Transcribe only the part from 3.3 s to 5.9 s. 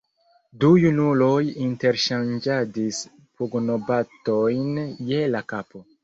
pugnobatojn je la kapo.